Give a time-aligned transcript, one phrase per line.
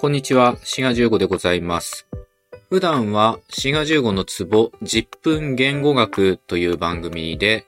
[0.00, 2.06] こんにちは、シガ15でございます。
[2.70, 7.66] 普段はシガ15のツボ10分言語学という番組で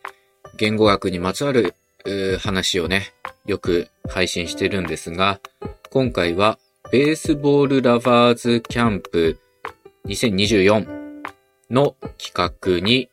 [0.56, 1.74] 言語学にまつわる
[2.40, 3.12] 話をね、
[3.44, 5.40] よく配信してるんですが、
[5.90, 6.58] 今回は
[6.90, 9.38] ベースボールラバーズキャンプ
[10.06, 10.86] 2024
[11.70, 12.32] の企
[12.80, 13.10] 画に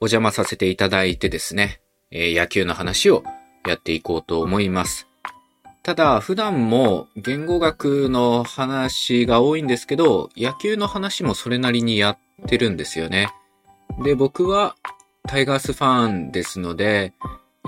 [0.00, 3.24] お邪魔させていただいてですね、野球の話を
[3.68, 5.06] やっていこうと思います。
[5.82, 13.30] ただ、普段も言語学の話が多いんですけど、野球の話もそれなりにやってるんですよね。
[14.04, 14.76] で、僕は
[15.26, 17.12] タイガースファンですので、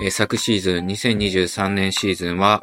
[0.00, 2.62] え昨シーズン、2023年シーズンは、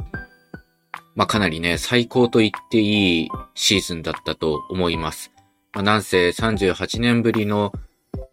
[1.15, 5.31] まあ、かなりね、最高と言っていいシーズンだったと思います。
[5.73, 7.73] まあ、なんせ38年ぶりの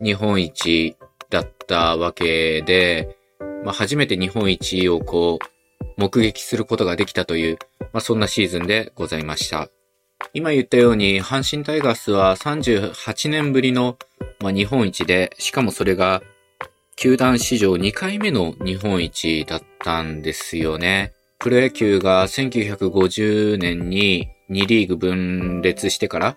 [0.01, 0.97] 日本一
[1.31, 3.17] だったわけで、
[3.65, 5.58] まあ、初めて日本一をこう、
[5.97, 9.69] 目撃することができたという、まあ、そんなシーズンでございました。
[10.35, 13.99] 今言ったように、阪神タイガースは38年ぶりの、
[14.41, 16.23] まあ、日本一で、しかもそれが、
[16.97, 21.13] 球団史上2回目の日本一だったんですよね。
[21.39, 26.37] プロ野球が1950年に2リーグ分裂してから、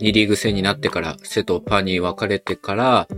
[0.00, 3.08] 2リーグ制になってから、セとパに分かれてから、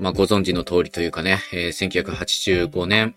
[0.00, 3.14] まあ、ご存知の通りというかね、えー1985年、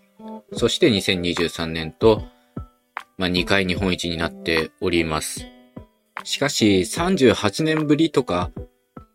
[0.52, 2.22] そして2023年と、
[3.18, 5.46] まあ、2回日本一になっております。
[6.24, 8.50] しかし、38年ぶりとか、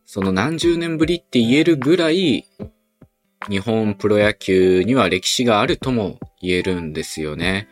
[0.06, 2.46] その何十年ぶりって言えるぐらい、
[3.50, 7.68] 日本プロ野球には歴史があるとも言えるんですよね。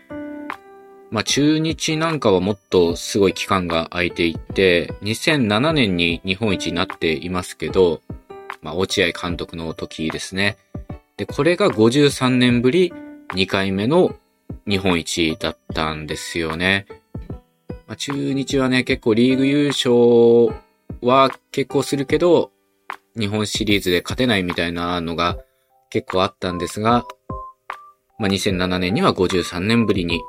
[1.10, 8.02] まあ、中日なんかはもっとすごい期間が空いていて、2007年に日本一になっていますけど、
[8.62, 10.58] まあ、落合監督の時ですね。
[11.18, 12.94] で、これが53年ぶり
[13.34, 14.16] 2回目の
[14.68, 16.86] 日本一だったんですよね。
[17.88, 20.62] まあ、中日はね、結構リーグ優勝
[21.02, 22.52] は結構するけど、
[23.18, 25.38] 日本シリーズで勝てないみたいなのが
[25.90, 27.06] 結構あったんですが、
[28.20, 30.22] まあ、2007年には53年ぶりに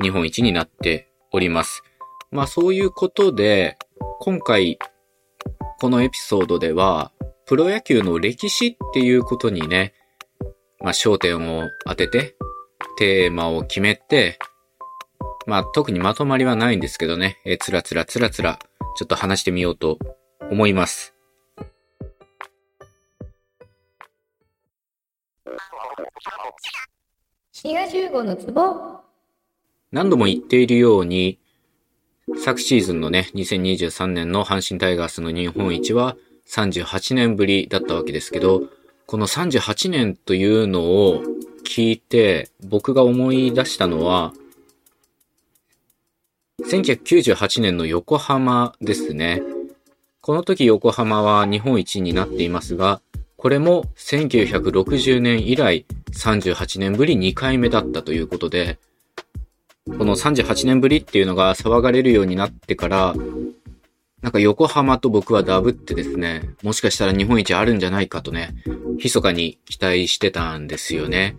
[0.00, 1.82] 日本一になっております。
[2.30, 3.78] まあそういうことで、
[4.20, 4.78] 今回
[5.80, 7.12] このエピソードでは、
[7.46, 9.94] プロ野球の歴史っていうことにね、
[10.80, 12.36] まあ焦点を当てて、
[12.98, 14.38] テーマを決めて、
[15.46, 18.58] まあ特にまとまりはないんですけどね、えーつらつらつらつら、
[18.96, 19.98] ちょっと話してみようと
[20.50, 21.14] 思います。
[27.52, 28.98] 滋賀15のツボ
[29.90, 31.40] 何度も言っているように、
[32.36, 36.16] 昨シーズンのね、2023年の阪神タイガースの日本一は
[36.46, 38.62] 38年ぶりだったわけですけど、
[39.10, 41.22] この38年というのを
[41.64, 44.34] 聞いて、僕が思い出したのは、
[46.62, 49.40] 1998年の横浜ですね。
[50.20, 53.00] この時横浜は日本一になっていますが、
[53.38, 58.78] これも1960年以来38年ぶり2回目だったということで、
[59.86, 63.14] この38年ぶりっていうのが騒がれるようになってから、
[64.20, 68.54] なんか横浜と僕はダブってですね、もしかしたら日本一あるんじゃないかとね、
[68.96, 71.36] 密かに期待してたんですよね。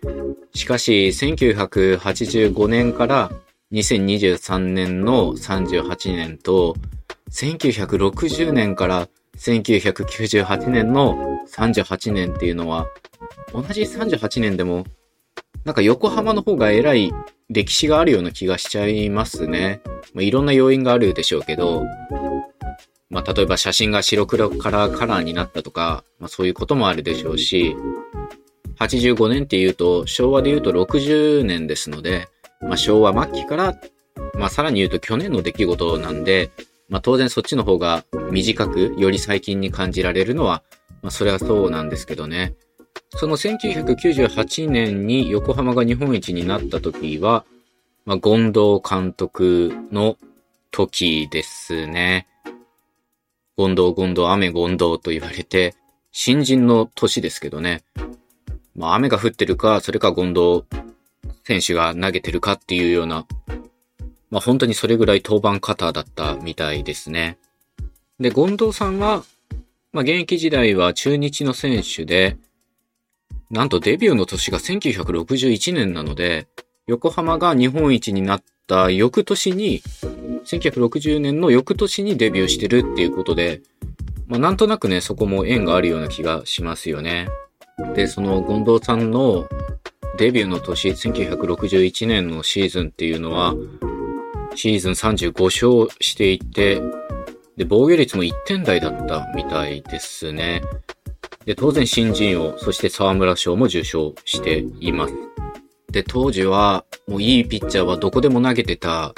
[0.53, 3.31] しかし、1985年から
[3.73, 6.75] 2023年の38年と、
[7.31, 11.17] 1960年から1998年の
[11.53, 12.87] 38年っていうのは、
[13.53, 14.85] 同じ38年でも、
[15.65, 17.13] なんか横浜の方が偉い
[17.49, 19.81] 歴史があるような気がしちゃいますね。
[20.13, 21.83] まあ、いろんな要因があるでしょうけど、
[23.09, 27.75] まあ、例えば写真が白黒からカラーになったとか、まあ、そういうこともあるでしょうし、
[28.79, 32.27] 85年っていうと、昭和で言うと60年ですので、
[32.61, 33.75] まあ、昭和末期から、
[34.35, 36.51] まあ、さらに言うと去年の出来事なんで、
[36.87, 40.63] まあ、当然そっちの方が短く、より最近に感じられるのは、
[41.01, 42.53] まあ、それはそうなんですけどね。
[43.15, 47.43] その1998年に横浜が日本一になった時は、
[48.05, 50.17] まあ、権藤監督の
[50.71, 52.27] 時ですね。
[53.59, 55.75] 権藤、権藤、雨権藤と言われて、
[56.13, 57.83] 新人の年ですけどね。
[58.73, 60.63] まあ、雨が降ってるか、それか権藤
[61.43, 63.25] 選手が投げてるかっていうような、
[64.31, 67.37] まあ、本当にそれぐらい登板方だったみたいですね。
[68.17, 69.25] で、権藤さんは、
[69.91, 72.37] まあ、現役時代は中日の選手で、
[73.51, 76.47] なんとデビューの年が1961年なので、
[76.87, 79.81] 横浜が日本一になった翌年に、
[80.45, 83.61] 1960年の翌年にデビューしてるっていうことで、
[84.27, 87.27] まあなんとなくね、そこも縁があるような気がしますよね。
[87.95, 89.47] で、その権藤さんの
[90.17, 93.55] デビューの年、1961年のシーズンっていうのは、
[94.55, 95.43] シーズン35
[95.85, 96.81] 勝していて、
[97.57, 100.61] で、防御率も1点台だったみたいですね。
[101.45, 105.13] で、当然新人王、そして沢村賞も受賞しています。
[105.91, 109.13] で、当時は、もういいピッチャーはどこでも投げてた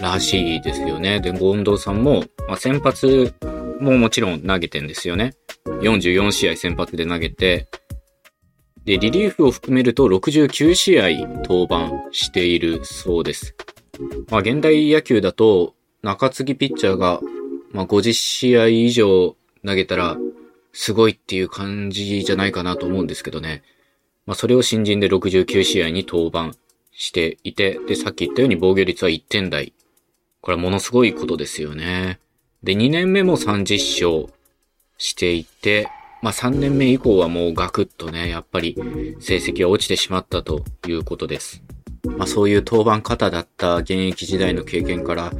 [0.00, 1.20] らしいですよね。
[1.20, 3.34] で、権藤さんも、まあ、先発
[3.80, 5.34] ももちろん投げてんですよね。
[5.82, 7.68] 44試合先発で投げて、
[8.84, 13.54] で、リリーフを含めると69試合登板しているそうです。
[14.30, 17.20] まあ、現代野球だと、中継ぎピッチャーが、
[17.72, 19.36] まあ、50試合以上
[19.66, 20.16] 投げたら、
[20.72, 23.62] すごいっていう感じじゃないかなと思うんですけどね。
[24.26, 26.56] まあ、それを新人で69試合に登板
[26.92, 29.72] していて、で、さっき言ったように防御率は1点台。
[30.40, 32.20] これはものすごいことですよね。
[32.62, 34.32] で、2年目も30勝
[34.98, 35.88] していて、
[36.22, 38.74] まあ3年目以降はもうガクッとね、やっぱり
[39.20, 41.62] 成績は落ちてしまったということです。
[42.16, 45.32] まあそういう登板方だった現役時代の経験から、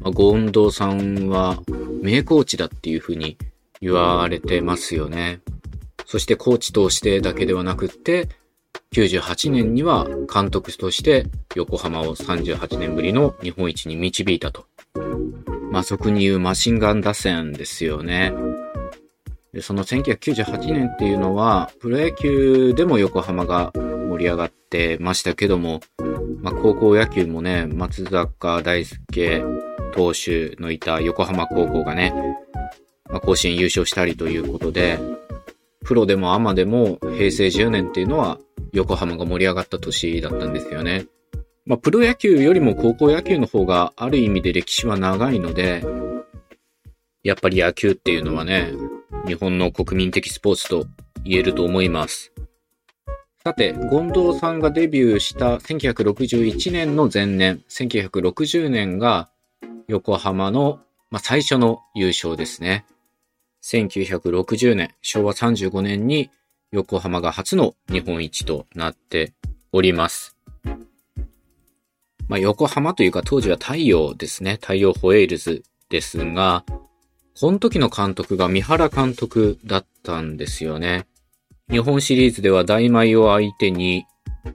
[0.00, 1.58] まあ、権藤さんは
[2.02, 3.36] 名コーチだっていうふうに
[3.80, 5.40] 言われてますよね。
[6.06, 8.28] そしてコーチとしてだけではなくって、
[8.92, 14.66] 98年には監督として横浜を38年ぶりの日本一に導いたと。
[15.70, 18.32] まあ、俗に言うマシンガン打線ですよね。
[19.52, 25.80] で、その1998年っていうのは、プロ野球でも横浜が盛り上がってましたけども、
[26.40, 29.44] まあ、高校野球もね、松坂大輔
[29.92, 32.12] 投手のいた横浜高校がね、
[33.08, 34.98] まあ、甲子園優勝したりということで、
[35.84, 38.38] プロでもアマでも平成10年っていうのは
[38.72, 41.06] 横浜が盛り上がった年だったんですよね。
[41.66, 45.84] まあ、プロ野球よりも高校野球の方がある意味で歴史は長いので、
[47.22, 48.72] やっぱり野球っていうのはね、
[49.26, 50.86] 日本の国民的スポーツと
[51.24, 52.32] 言えると思います。
[53.44, 59.30] さて、権藤さんがデビューした1961年の前年、1960年が
[59.88, 60.80] 横浜の、
[61.10, 62.86] まあ、最初の優勝ですね。
[63.62, 66.30] 1960年、昭和35年に
[66.72, 69.32] 横浜が初の日本一となって
[69.72, 70.36] おります。
[72.28, 74.58] まあ、横浜というか当時は太陽ですね。
[74.60, 76.64] 太陽ホエールズですが、
[77.40, 81.06] この時の監督が三原監督だったんですよね。
[81.68, 84.06] 日本シリーズでは大米を相手に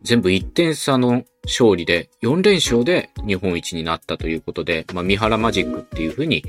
[0.04, 6.46] 全部1点差の勝利で4連勝で日本一になったということで、まあ、三原マジックっていうふうに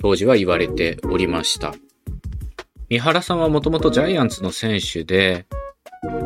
[0.00, 1.74] 当時は言われておりました。
[2.92, 5.46] 三原さんはもともとジャイアンツの選手で、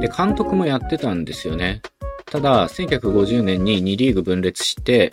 [0.01, 1.81] で、監督もやってたんですよね。
[2.25, 5.13] ただ、1950年に2リーグ分裂して、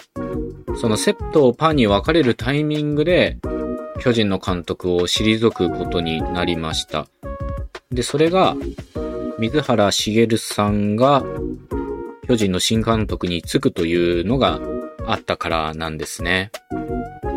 [0.82, 3.38] そのセットを、パンに分かれるタイミングで、
[4.00, 7.06] 巨人の監督を退くことになりました。
[7.92, 8.56] で、それが、
[9.38, 11.24] 水原茂さんが、
[12.28, 14.60] 巨人の新監督に就くというのが
[15.06, 16.50] あったからなんですね。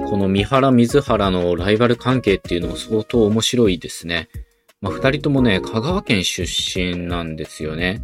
[0.09, 4.29] この三原水原のライバル関係っていうのも相当面白いですね。
[4.81, 8.03] まあ、二人ともね、香川県出身なんですよね。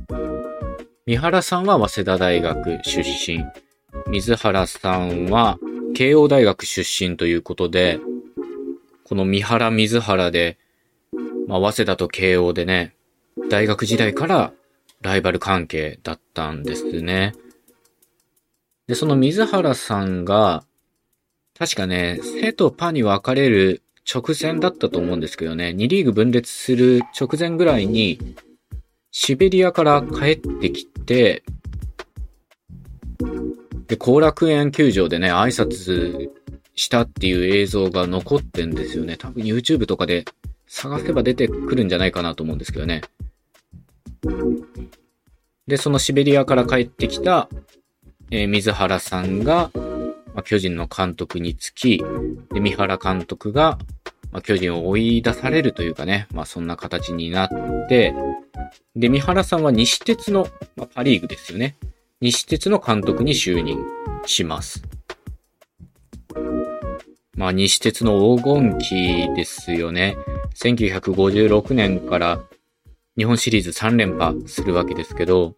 [1.06, 3.44] 三原さんは早稲田大学出身。
[4.08, 5.60] 水原さんは
[5.94, 8.00] 慶応大学出身ということで、
[9.04, 10.58] この三原水原で、
[11.46, 12.96] まあ、早稲田と慶応でね、
[13.48, 14.52] 大学時代から
[15.02, 17.32] ライバル関係だったんですね。
[18.88, 20.64] で、その水原さんが、
[21.62, 28.18] 確かね、生とパに分かれる直前だったと思うんですけどね、2リーグ分裂する直前ぐらいに、
[29.12, 31.44] シベリアから帰ってきて、
[33.86, 36.30] で、後楽園球場でね、挨拶
[36.74, 39.16] したっていう映像が残ってんですよね。
[39.16, 40.24] 多分 YouTube とかで
[40.66, 43.02] 探せば出てくるんじゃないかなと思うんですけどね。
[45.68, 47.48] で、そのシベリアから帰ってきた、
[48.32, 49.70] えー、水原さんが、
[50.34, 52.02] まあ、巨人の監督につき、
[52.52, 53.78] で、三原監督が、
[54.30, 57.48] まあ、巨人を追い出されるというかね、まあ、そんな形になっ
[57.88, 58.14] て、
[58.96, 61.76] で、三原さんは西鉄の、まあ、パリーグですよね。
[62.20, 63.78] 西鉄の監督に就任
[64.26, 64.82] します。
[67.36, 70.16] まあ、西鉄の黄金期ですよね。
[70.54, 72.40] 1956年から
[73.16, 75.54] 日本シリーズ3連覇するわけですけど、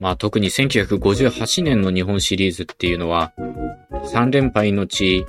[0.00, 3.32] まあ特に1958年の日本シリーズっていうのは、
[4.04, 5.24] 3連敗のち、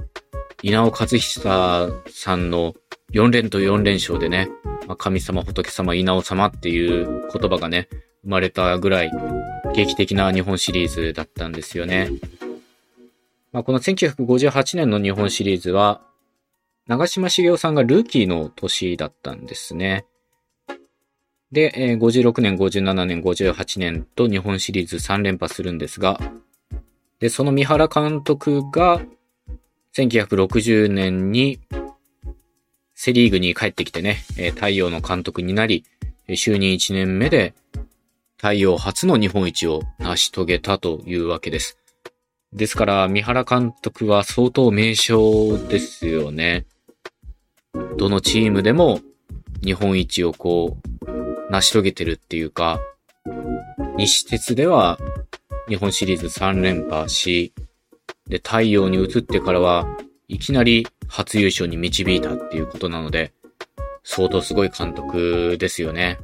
[0.62, 2.74] 稲尾和久さんの
[3.14, 4.50] 4連と4連勝でね、
[4.88, 7.88] まあ、神様仏様稲尾様っていう言葉がね、
[8.24, 9.12] 生まれたぐらい
[9.76, 12.10] 劇的な日本シリーズだったんですよね。
[13.52, 16.02] まあ、この1958年の日本シリーズは、
[16.88, 20.06] 長嶋茂雄さんがルーキーの年だったんですね。
[21.52, 26.20] で、56年、57年、58年と日本シリーズ3連覇するんですが、
[27.24, 29.02] で、その三原監督が、
[29.96, 31.62] 1960年に、
[32.96, 34.26] セリーグに帰ってきてね、
[34.56, 35.86] 太陽の監督になり、
[36.28, 37.54] 就任1年目で、
[38.36, 41.78] 太陽初の日本一を成し遂げたというわけです。
[42.52, 46.66] ですから、三原監督は相当名将ですよね。
[47.96, 49.00] どのチームでも
[49.64, 50.78] 日本一をこ
[51.08, 52.82] う、成し遂げてるっていうか、
[53.96, 55.00] 西鉄では
[55.68, 57.54] 日本シリーズ3連覇し、
[58.28, 59.88] で、太陽に移ってからは
[60.28, 63.34] いきなり初優勝に導いたっていうことなので、
[64.04, 66.20] 相当すごい監督ですよね。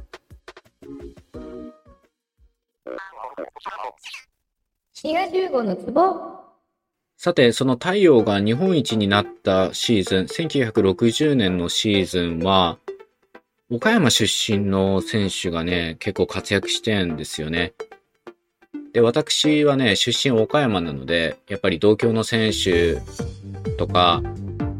[4.92, 6.40] 滋賀15のツボ
[7.16, 12.78] さて、その太陽が日本一になったシーズン、1960年のシーズンは、
[13.70, 17.72] 岡山出身の選手がね、結構活躍してんですよね。
[18.92, 22.96] で、私はね、出身岡山なので、やっぱり同郷の選手
[23.76, 24.22] とか、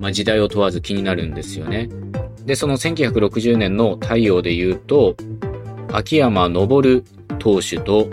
[0.01, 1.89] まあ、時代を問わず気になるんですよね。
[2.45, 5.15] で、その1960年の太陽で言うと、
[5.93, 7.03] 秋山昇
[7.39, 8.09] 投手と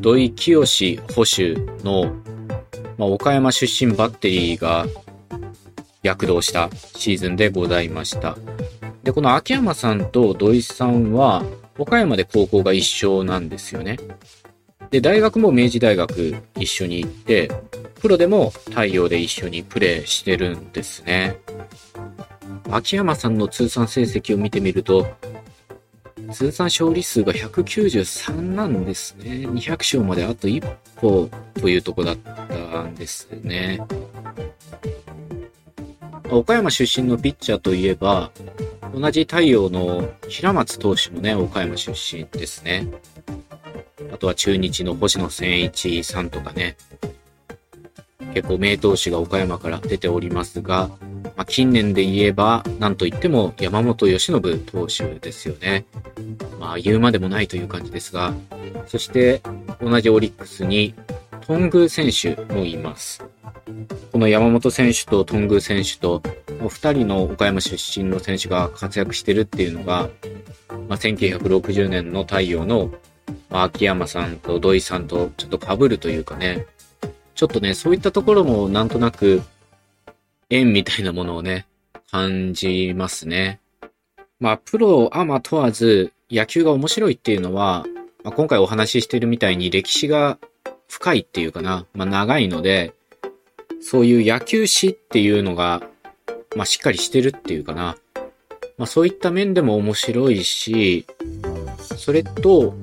[0.00, 2.12] 土井清捕手の、
[2.98, 4.86] まあ、岡山出身バッテリーが
[6.02, 8.36] 躍動したシーズンでございました。
[9.02, 11.42] で、この秋山さんと土井さんは、
[11.78, 13.98] 岡山で高校が一緒なんですよね。
[14.90, 17.50] で、大学も明治大学一緒に行って、
[18.00, 21.36] プロでも太陽で一緒にプレーしてるんですね。
[22.70, 25.06] 秋山さんの通算成績を見てみると、
[26.32, 29.46] 通算勝利数が193なんですね。
[29.46, 30.62] 200勝まであと一
[30.96, 33.80] 歩というとこだったんですね。
[36.30, 38.30] 岡山出身のピッチャーといえば、
[38.94, 42.86] 同じ太陽の平松投手もね、岡山出身ですね。
[44.12, 46.76] あとは中日の星野千一さんとかね、
[48.34, 50.88] 結構名投手が岡山から出ておりますが、
[51.36, 55.84] まあ、近年で言えば、なんといっても山本由伸投手ですよね。
[56.58, 58.34] まあ言うまでもないという感じですが、
[58.86, 59.40] そして
[59.80, 60.94] 同じオリックスに
[61.46, 63.24] 頓宮選手もいます。
[64.12, 66.22] この山本選手と頓宮選手と、
[66.60, 70.08] お二人の岡山出身の選手が活躍してるっていうのが、
[70.88, 72.90] まあ、1960年の太陽の、
[73.50, 76.66] 秋山さんと土井さんとちょっと被るというかね、
[77.34, 79.42] ちょっとね、そういったところもなんとなく
[80.50, 81.66] 縁みたいなものをね、
[82.10, 83.60] 感じますね。
[84.40, 87.84] まあ、プロ、アマ問わず野球が面白いっていうのは、
[88.24, 90.38] まあ、今回お話ししてるみたいに歴史が
[90.88, 92.94] 深いっていうかな、まあ、長いので、
[93.80, 95.82] そういう野球史っていうのが、
[96.56, 97.96] まあ、しっかりしてるっていうかな。
[98.76, 101.04] まあ、そういった面でも面白いし、
[101.96, 102.74] それと、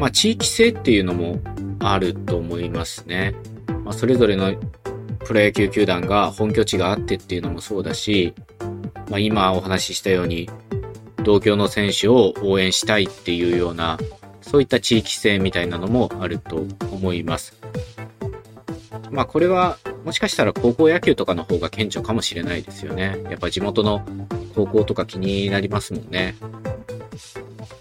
[0.00, 1.40] まあ、地域性っていうのも
[1.78, 3.34] あると思いますね。
[3.84, 4.54] まあ、それぞれの
[5.26, 8.34] プロ野球球団が本拠地があってっていうのもそうだし、
[9.10, 10.48] まあ、今お話ししたように、
[11.22, 13.98] 同郷の選手を応援したいっていうような、
[14.40, 17.60] そういった地域性みたいなのもあると思います。
[19.10, 23.18] まあこれはもしかしたら高校野球とかの方が顕著かもしれないですよね。
[23.28, 24.02] やっぱ地元の
[24.54, 26.36] 高校とか気になりますもんね。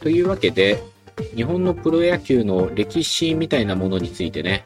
[0.02, 0.84] というわけで、
[1.36, 4.66] 日本のプロ野球の歴史みたいなものについてね、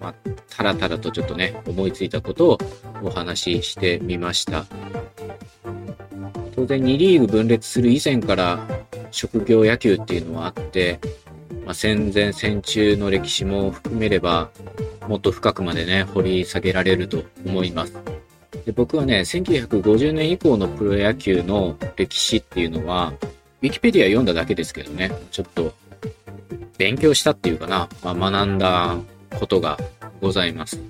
[0.00, 0.14] まあ、
[0.48, 2.58] たらたらとちょっとね、思いついたことを
[3.02, 4.66] お話ししてみました。
[6.54, 8.66] 当然2リーグ分裂する以前から
[9.10, 11.00] 職業野球っていうのはあって、
[11.64, 14.50] まあ、戦前戦中の歴史も含めれば、
[15.08, 17.94] もっと深くまでね、掘り下げられると思います。
[18.64, 23.12] で僕はね、1950年以降のプロ野球の歴史っていうのは、
[23.62, 25.74] ウィキペディア読んだだけですけどね、ちょっと
[26.78, 28.96] 勉強したっていうかな、まあ、学んだ
[29.38, 29.78] ことが
[30.20, 30.80] ございます。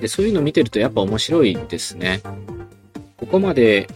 [0.00, 2.20] で、そういうの見てるとやっぱ面白いですね。
[3.16, 3.88] ここまで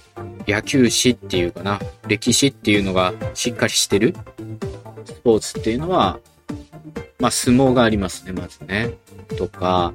[0.47, 4.15] 野球史っていうかな、歴史っていうのがしっかりしてる
[5.05, 6.21] スポーツっていうのは、
[7.19, 8.95] まあ相撲がありますね、まずね。
[9.37, 9.93] とか、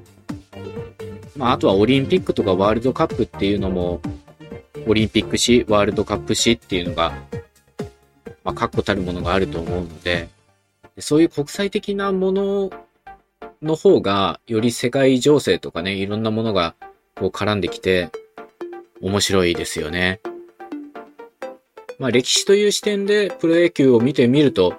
[1.37, 4.01] まああとはオリンピックとかワールドカップっていうのも、
[4.85, 7.13] オリンピック史、ワールドカップ史っていうのが、
[8.43, 10.27] まあ確固たるものがあると思うので、
[11.01, 12.69] そういう国際的なもの
[13.61, 16.75] の方が、より世界情勢とかね、いろんなものが
[17.15, 18.09] こう絡んできて、
[19.01, 20.19] 面白いですよね。
[21.99, 24.75] まあ歴史という視点でプロ野球を見てみると、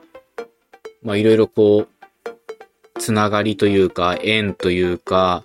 [1.02, 5.44] まあいろいろこう、つながりというか、縁というか、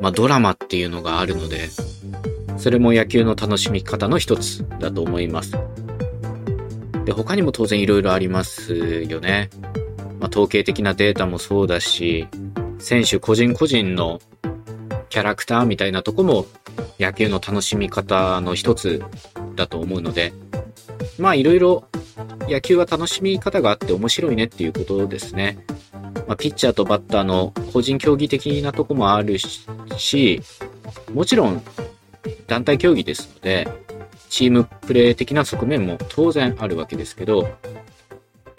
[0.00, 1.68] まあドラマっていうのがあるので、
[2.58, 5.52] それも野球の楽しみ方の一つだと思います。
[7.04, 8.74] で、他にも当然いろいろあります
[9.08, 9.50] よね。
[10.32, 12.26] 統計的なデータもそうだし、
[12.78, 14.18] 選手個人個人の
[15.10, 16.46] キャラクターみたいなとこも
[16.98, 19.04] 野球の楽しみ方の一つ
[19.54, 20.32] だと思うので、
[21.18, 21.84] まあいろいろ
[22.48, 25.58] 野球は楽しみ方があって面白いねっていうことですね。
[26.26, 30.40] まあ、ピッチャーとバッターの個人競技的なとこもあるし、
[31.12, 31.62] もちろん
[32.46, 33.68] 団体競技ですので、
[34.30, 37.50] チームプレー的な側面も当然あるわけですけど、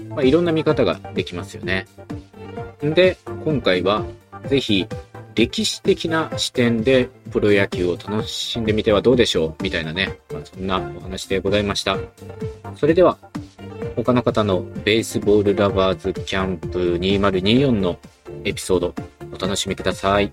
[0.10, 1.86] まあ、いろんな見方ができますよね。
[2.82, 4.06] で、今回は
[4.48, 4.88] ぜひ
[5.36, 9.64] 歴史的な視点でプロ野球を楽しんでみてはどうでしょう？
[9.64, 11.98] みたいなね、まあ、そんなお話でございました。
[12.76, 13.18] それでは、
[13.96, 17.98] 他の方のベースボールラバーズキャンプ2024の
[18.44, 18.94] エピソード
[19.32, 20.32] お楽しみください。